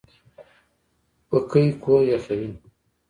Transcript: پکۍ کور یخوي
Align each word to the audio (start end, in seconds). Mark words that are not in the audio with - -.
پکۍ 1.29 1.67
کور 1.83 2.01
یخوي 2.13 2.49